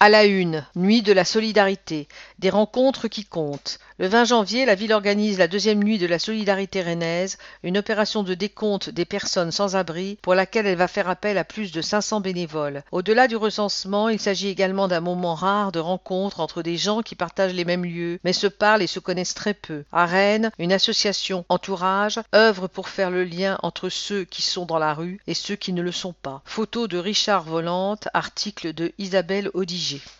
[0.00, 2.08] À la une, Nuit de la solidarité,
[2.40, 3.78] des rencontres qui comptent.
[3.98, 8.24] Le 20 janvier, la ville organise la deuxième nuit de la solidarité rennaise, une opération
[8.24, 11.80] de décompte des personnes sans abri pour laquelle elle va faire appel à plus de
[11.80, 12.82] 500 bénévoles.
[12.90, 17.14] Au-delà du recensement, il s'agit également d'un moment rare de rencontre entre des gens qui
[17.14, 19.84] partagent les mêmes lieux, mais se parlent et se connaissent très peu.
[19.92, 24.80] À Rennes, une association Entourage œuvre pour faire le lien entre ceux qui sont dans
[24.80, 26.42] la rue et ceux qui ne le sont pas.
[26.44, 29.50] Photo de Richard Volante, article de Isabelle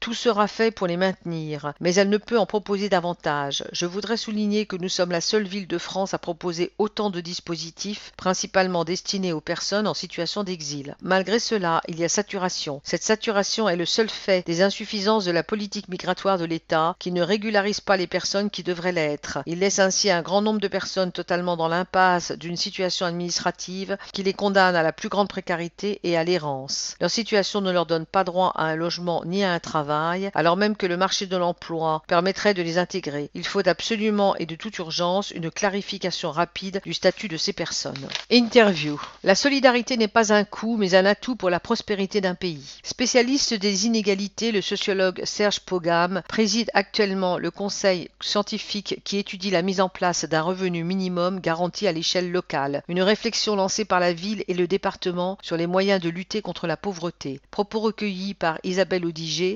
[0.00, 3.64] Tout sera fait pour les maintenir, mais elle ne peut en proposer davantage.
[3.72, 7.20] Je voudrais souligner que nous sommes la seule ville de France à proposer autant de
[7.20, 10.96] dispositifs, principalement destinés aux personnes en situation d'exil.
[11.02, 12.80] Malgré cela, il y a saturation.
[12.84, 17.12] Cette saturation est le seul fait des insuffisances de la politique migratoire de l'État qui
[17.12, 19.38] ne régularise pas les personnes qui devraient l'être.
[19.46, 24.22] Il laisse ainsi un grand nombre de personnes totalement dans l'impasse d'une situation administrative qui
[24.22, 26.96] les condamne à la plus grande précarité et à l'errance.
[27.00, 28.76] Leur situation ne leur donne pas droit à un
[29.10, 32.78] logement ni à un travail, alors même que le marché de l'emploi permettrait de les
[32.78, 33.30] intégrer.
[33.34, 38.08] Il faut absolument et de toute urgence une clarification rapide du statut de ces personnes.
[38.30, 39.00] Interview.
[39.24, 42.80] La solidarité n'est pas un coût, mais un atout pour la prospérité d'un pays.
[42.82, 49.62] Spécialiste des inégalités, le sociologue Serge Pogam préside actuellement le conseil scientifique qui étudie la
[49.62, 52.82] mise en place d'un revenu minimum garanti à l'échelle locale.
[52.88, 56.66] Une réflexion lancée par la ville et le département sur les moyens de lutter contre
[56.66, 57.40] la pauvreté.
[57.50, 58.99] Propos recueillis par Isabelle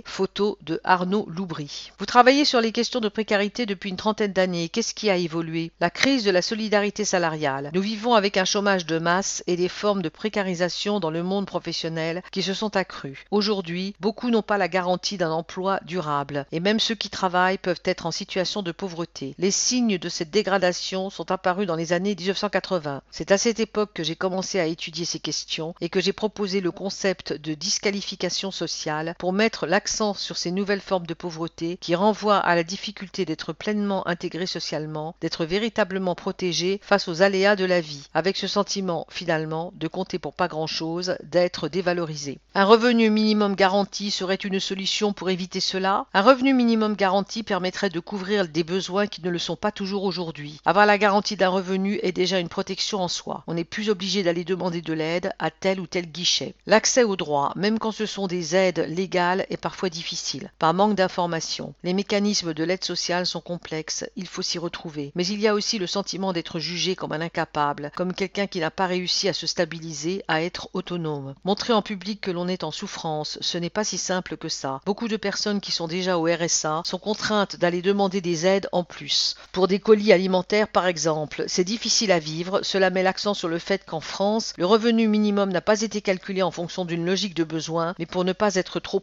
[0.04, 1.90] photo de Arnaud Loubry.
[1.98, 4.68] Vous travaillez sur les questions de précarité depuis une trentaine d'années.
[4.68, 5.70] Qu'est-ce qui a évolué?
[5.80, 7.70] La crise de la solidarité salariale.
[7.74, 11.46] Nous vivons avec un chômage de masse et des formes de précarisation dans le monde
[11.46, 13.24] professionnel qui se sont accrues.
[13.30, 17.82] Aujourd'hui, beaucoup n'ont pas la garantie d'un emploi durable et même ceux qui travaillent peuvent
[17.84, 19.34] être en situation de pauvreté.
[19.38, 23.02] Les signes de cette dégradation sont apparus dans les années 1980.
[23.10, 26.60] C'est à cette époque que j'ai commencé à étudier ces questions et que j'ai proposé
[26.60, 31.94] le concept de disqualification sociale pour mettre l'accent sur ces nouvelles formes de pauvreté qui
[31.94, 37.64] renvoient à la difficulté d'être pleinement intégré socialement, d'être véritablement protégé face aux aléas de
[37.64, 42.38] la vie, avec ce sentiment, finalement, de compter pour pas grand-chose, d'être dévalorisé.
[42.54, 47.90] Un revenu minimum garanti serait une solution pour éviter cela Un revenu minimum garanti permettrait
[47.90, 50.60] de couvrir des besoins qui ne le sont pas toujours aujourd'hui.
[50.64, 53.42] Avoir la garantie d'un revenu est déjà une protection en soi.
[53.48, 56.54] On n'est plus obligé d'aller demander de l'aide à tel ou tel guichet.
[56.66, 60.94] L'accès aux droits, même quand ce sont des aides légales, est parfois difficile, par manque
[60.94, 61.74] d'informations.
[61.82, 65.12] Les mécanismes de l'aide sociale sont complexes, il faut s'y retrouver.
[65.14, 68.60] Mais il y a aussi le sentiment d'être jugé comme un incapable, comme quelqu'un qui
[68.60, 71.34] n'a pas réussi à se stabiliser, à être autonome.
[71.44, 74.80] Montrer en public que l'on est en souffrance, ce n'est pas si simple que ça.
[74.86, 78.84] Beaucoup de personnes qui sont déjà au RSA sont contraintes d'aller demander des aides en
[78.84, 79.36] plus.
[79.52, 83.58] Pour des colis alimentaires par exemple, c'est difficile à vivre, cela met l'accent sur le
[83.58, 87.44] fait qu'en France, le revenu minimum n'a pas été calculé en fonction d'une logique de
[87.44, 89.00] besoin, mais pour ne pas être trop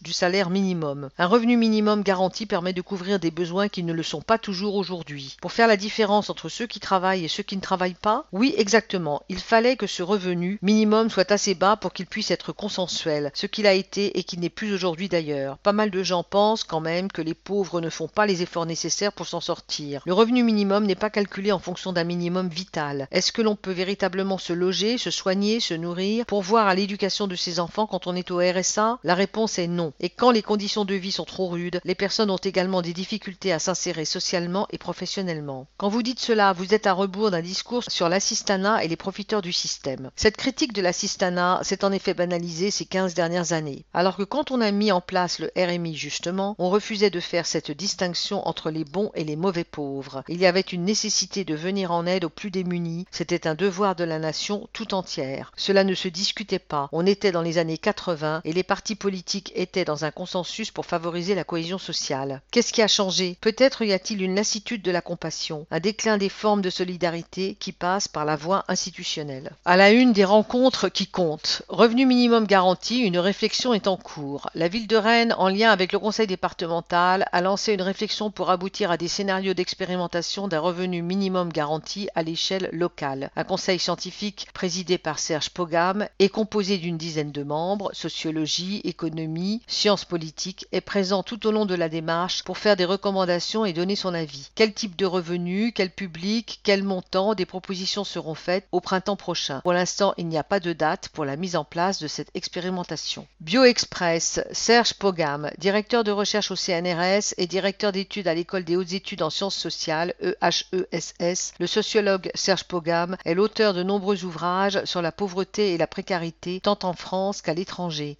[0.00, 1.08] du salaire minimum.
[1.18, 4.74] Un revenu minimum garanti permet de couvrir des besoins qui ne le sont pas toujours
[4.74, 5.36] aujourd'hui.
[5.40, 8.54] Pour faire la différence entre ceux qui travaillent et ceux qui ne travaillent pas, oui
[8.58, 13.30] exactement, il fallait que ce revenu minimum soit assez bas pour qu'il puisse être consensuel,
[13.34, 15.58] ce qu'il a été et qui n'est plus aujourd'hui d'ailleurs.
[15.58, 18.66] Pas mal de gens pensent quand même que les pauvres ne font pas les efforts
[18.66, 20.02] nécessaires pour s'en sortir.
[20.06, 23.06] Le revenu minimum n'est pas calculé en fonction d'un minimum vital.
[23.12, 27.28] Est-ce que l'on peut véritablement se loger, se soigner, se nourrir, pour voir à l'éducation
[27.28, 29.92] de ses enfants quand on est au RSA La réponse est non.
[30.00, 33.52] Et quand les conditions de vie sont trop rudes, les personnes ont également des difficultés
[33.52, 35.66] à s'insérer socialement et professionnellement.
[35.76, 39.42] Quand vous dites cela, vous êtes à rebours d'un discours sur l'assistanat et les profiteurs
[39.42, 40.10] du système.
[40.16, 43.84] Cette critique de l'assistanat s'est en effet banalisée ces 15 dernières années.
[43.94, 47.46] Alors que quand on a mis en place le RMI justement, on refusait de faire
[47.46, 50.22] cette distinction entre les bons et les mauvais pauvres.
[50.28, 53.96] Il y avait une nécessité de venir en aide aux plus démunis, c'était un devoir
[53.96, 55.52] de la nation tout entière.
[55.56, 56.88] Cela ne se discutait pas.
[56.92, 60.86] On était dans les années 80 et les partis politiques étaient dans un consensus pour
[60.86, 62.42] favoriser la cohésion sociale.
[62.50, 63.36] Qu'est-ce qui a changé?
[63.40, 67.72] Peut-être y a-t-il une lassitude de la compassion, un déclin des formes de solidarité qui
[67.72, 69.52] passe par la voie institutionnelle.
[69.64, 71.62] À la une des rencontres qui comptent.
[71.68, 74.48] Revenu minimum garanti, une réflexion est en cours.
[74.54, 78.50] La ville de Rennes, en lien avec le conseil départemental, a lancé une réflexion pour
[78.50, 83.30] aboutir à des scénarios d'expérimentation d'un revenu minimum garanti à l'échelle locale.
[83.36, 89.21] Un conseil scientifique présidé par Serge Pogam est composé d'une dizaine de membres, sociologie, économie,
[89.66, 93.72] sciences politiques, est présent tout au long de la démarche pour faire des recommandations et
[93.72, 94.50] donner son avis.
[94.54, 99.60] Quel type de revenu, quel public, quel montant, des propositions seront faites au printemps prochain.
[99.60, 102.30] Pour l'instant, il n'y a pas de date pour la mise en place de cette
[102.34, 103.26] expérimentation.
[103.40, 108.92] BioExpress, Serge Pogam, directeur de recherche au CNRS et directeur d'études à l'école des hautes
[108.92, 115.02] études en sciences sociales, EHESS, le sociologue Serge Pogam est l'auteur de nombreux ouvrages sur
[115.02, 118.16] la pauvreté et la précarité tant en France qu'à l'étranger.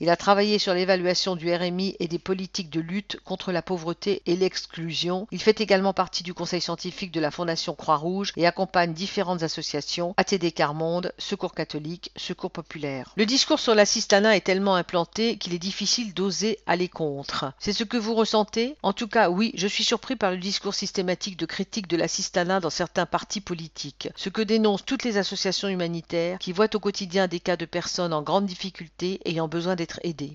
[0.00, 4.22] Il a travaillé sur l'évaluation du RMI et des politiques de lutte contre la pauvreté
[4.26, 5.26] et l'exclusion.
[5.32, 10.14] Il fait également partie du conseil scientifique de la Fondation Croix-Rouge et accompagne différentes associations,
[10.16, 13.12] ATD Carmonde, Secours catholique, Secours populaire.
[13.16, 17.52] Le discours sur l'assistanat est tellement implanté qu'il est difficile d'oser aller contre.
[17.58, 18.76] C'est ce que vous ressentez?
[18.84, 22.60] En tout cas, oui, je suis surpris par le discours systématique de critique de l'assistanat
[22.60, 27.26] dans certains partis politiques, ce que dénoncent toutes les associations humanitaires qui voient au quotidien
[27.26, 29.87] des cas de personnes en grande difficulté ayant besoin d'être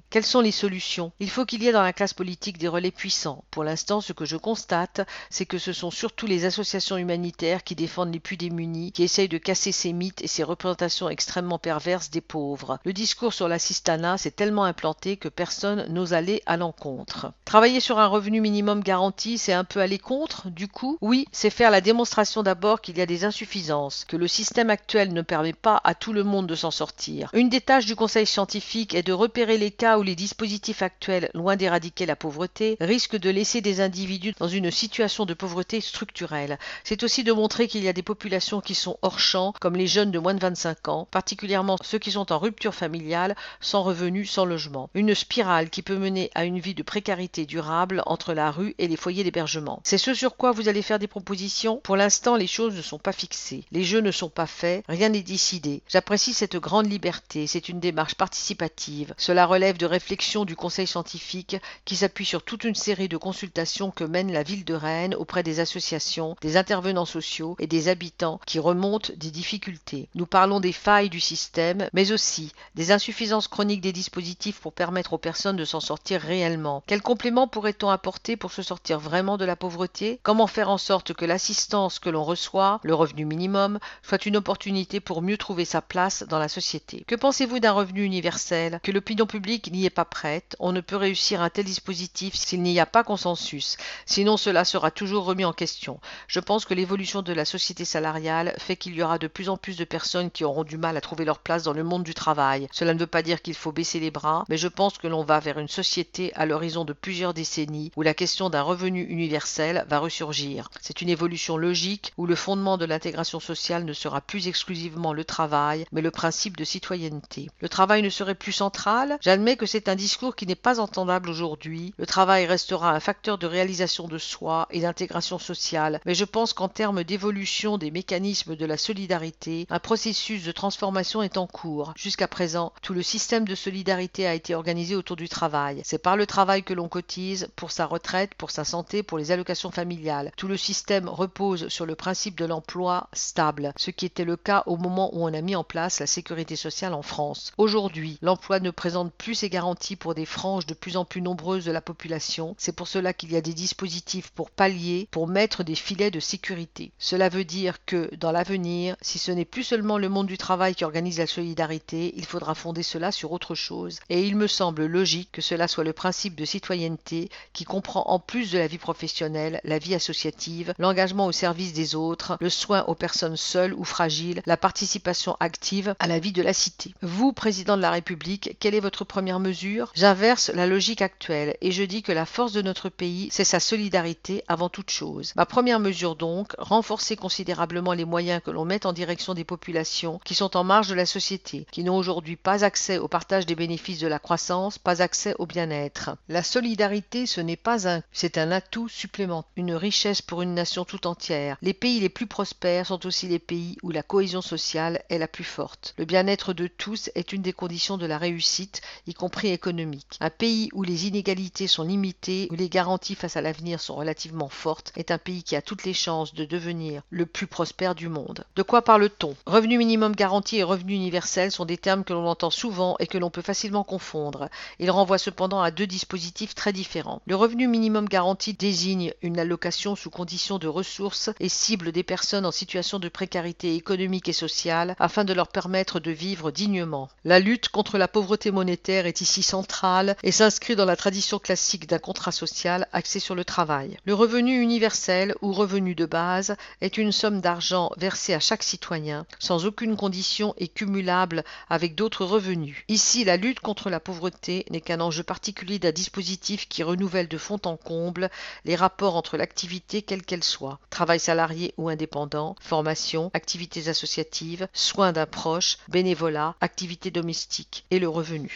[0.09, 1.11] quelles sont les solutions?
[1.19, 3.43] Il faut qu'il y ait dans la classe politique des relais puissants.
[3.51, 7.75] Pour l'instant, ce que je constate, c'est que ce sont surtout les associations humanitaires qui
[7.75, 12.09] défendent les plus démunis, qui essayent de casser ces mythes et ces représentations extrêmement perverses
[12.09, 12.79] des pauvres.
[12.83, 17.31] Le discours sur l'assistanat s'est tellement implanté que personne n'ose aller à l'encontre.
[17.45, 21.49] Travailler sur un revenu minimum garanti, c'est un peu aller contre, du coup Oui, c'est
[21.49, 25.53] faire la démonstration d'abord qu'il y a des insuffisances, que le système actuel ne permet
[25.53, 27.29] pas à tout le monde de s'en sortir.
[27.33, 31.29] Une des tâches du conseil scientifique est de repérer les cas où les dispositifs actuels,
[31.33, 36.57] loin d'éradiquer la pauvreté, risquent de laisser des individus dans une situation de pauvreté structurelle.
[36.83, 39.87] C'est aussi de montrer qu'il y a des populations qui sont hors champ, comme les
[39.87, 44.31] jeunes de moins de 25 ans, particulièrement ceux qui sont en rupture familiale, sans revenus,
[44.31, 44.89] sans logement.
[44.93, 48.87] Une spirale qui peut mener à une vie de précarité durable entre la rue et
[48.87, 49.81] les foyers d'hébergement.
[49.83, 51.81] C'est ce sur quoi vous allez faire des propositions?
[51.83, 53.65] Pour l'instant, les choses ne sont pas fixées.
[53.71, 55.81] Les jeux ne sont pas faits, rien n'est décidé.
[55.87, 59.13] J'apprécie cette grande liberté, c'est une démarche participative.
[59.39, 64.03] Relève de réflexions du conseil scientifique qui s'appuie sur toute une série de consultations que
[64.03, 68.59] mène la ville de Rennes auprès des associations, des intervenants sociaux et des habitants qui
[68.59, 70.07] remontent des difficultés.
[70.15, 75.13] Nous parlons des failles du système, mais aussi des insuffisances chroniques des dispositifs pour permettre
[75.13, 76.83] aux personnes de s'en sortir réellement.
[76.87, 80.19] Quel complément pourrait-on apporter pour se sortir vraiment de la pauvreté?
[80.23, 84.99] Comment faire en sorte que l'assistance que l'on reçoit, le revenu minimum, soit une opportunité
[84.99, 87.03] pour mieux trouver sa place dans la société?
[87.07, 88.79] Que pensez-vous d'un revenu universel?
[88.83, 90.55] Que L'opinion publique n'y est pas prête.
[90.57, 93.77] On ne peut réussir un tel dispositif s'il n'y a pas consensus.
[94.07, 95.99] Sinon, cela sera toujours remis en question.
[96.25, 99.57] Je pense que l'évolution de la société salariale fait qu'il y aura de plus en
[99.57, 102.15] plus de personnes qui auront du mal à trouver leur place dans le monde du
[102.15, 102.67] travail.
[102.71, 105.23] Cela ne veut pas dire qu'il faut baisser les bras, mais je pense que l'on
[105.23, 109.85] va vers une société à l'horizon de plusieurs décennies où la question d'un revenu universel
[109.89, 110.71] va ressurgir.
[110.81, 115.23] C'est une évolution logique où le fondement de l'intégration sociale ne sera plus exclusivement le
[115.23, 117.51] travail, mais le principe de citoyenneté.
[117.59, 119.02] Le travail ne serait plus central.
[119.21, 121.93] J'admets que c'est un discours qui n'est pas entendable aujourd'hui.
[121.97, 126.53] Le travail restera un facteur de réalisation de soi et d'intégration sociale, mais je pense
[126.53, 131.93] qu'en termes d'évolution des mécanismes de la solidarité, un processus de transformation est en cours.
[131.95, 135.81] Jusqu'à présent, tout le système de solidarité a été organisé autour du travail.
[135.83, 139.31] C'est par le travail que l'on cotise pour sa retraite, pour sa santé, pour les
[139.31, 140.31] allocations familiales.
[140.37, 144.63] Tout le système repose sur le principe de l'emploi stable, ce qui était le cas
[144.65, 147.51] au moment où on a mis en place la sécurité sociale en France.
[147.57, 151.65] Aujourd'hui, l'emploi ne présente plus ses garanties pour des franges de plus en plus nombreuses
[151.65, 152.55] de la population.
[152.57, 156.19] C'est pour cela qu'il y a des dispositifs pour pallier, pour mettre des filets de
[156.19, 156.91] sécurité.
[156.99, 160.75] Cela veut dire que, dans l'avenir, si ce n'est plus seulement le monde du travail
[160.75, 163.99] qui organise la solidarité, il faudra fonder cela sur autre chose.
[164.09, 168.19] Et il me semble logique que cela soit le principe de citoyenneté qui comprend en
[168.19, 172.83] plus de la vie professionnelle, la vie associative, l'engagement au service des autres, le soin
[172.87, 176.93] aux personnes seules ou fragiles, la participation active à la vie de la cité.
[177.01, 179.91] Vous, président de la République, quelle est votre première mesure?
[179.95, 183.59] J'inverse la logique actuelle et je dis que la force de notre pays, c'est sa
[183.59, 185.33] solidarité avant toute chose.
[185.35, 190.19] Ma première mesure donc, renforcer considérablement les moyens que l'on met en direction des populations
[190.25, 193.55] qui sont en marge de la société, qui n'ont aujourd'hui pas accès au partage des
[193.55, 196.11] bénéfices de la croissance, pas accès au bien-être.
[196.27, 200.83] La solidarité, ce n'est pas un, c'est un atout supplémentaire, une richesse pour une nation
[200.83, 201.55] tout entière.
[201.61, 205.29] Les pays les plus prospères sont aussi les pays où la cohésion sociale est la
[205.29, 205.93] plus forte.
[205.97, 208.72] Le bien-être de tous est une des conditions de la réussite,
[209.07, 210.17] y compris économique.
[210.19, 214.49] Un pays où les inégalités sont limitées, où les garanties face à l'avenir sont relativement
[214.49, 218.09] fortes, est un pays qui a toutes les chances de devenir le plus prospère du
[218.09, 218.45] monde.
[218.55, 219.35] De quoi parle-t-on?
[219.45, 223.17] Revenu minimum garanti et revenu universel sont des termes que l'on entend souvent et que
[223.17, 224.49] l'on peut facilement confondre.
[224.79, 227.21] Ils renvoient cependant à deux dispositifs très différents.
[227.25, 232.45] Le revenu minimum garanti désigne une allocation sous condition de ressources et cible des personnes
[232.45, 237.09] en situation de précarité économique et sociale afin de leur permettre de vivre dignement.
[237.23, 241.85] La lutte contre la pauvreté monétaire est ici centrale et s'inscrit dans la tradition classique
[241.85, 243.97] d'un contrat social axé sur le travail.
[244.05, 249.25] Le revenu universel ou revenu de base est une somme d'argent versée à chaque citoyen
[249.37, 252.85] sans aucune condition et cumulable avec d'autres revenus.
[252.87, 257.37] Ici, la lutte contre la pauvreté n'est qu'un enjeu particulier d'un dispositif qui renouvelle de
[257.37, 258.29] fond en comble
[258.63, 265.11] les rapports entre l'activité quelle qu'elle soit, travail salarié ou indépendant, formation, activités associatives, soins
[265.11, 268.52] d'un proche, bénévolat, activités domestiques et le revenu.